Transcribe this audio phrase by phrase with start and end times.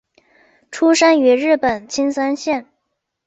[0.71, 2.65] 出身于日本青森县。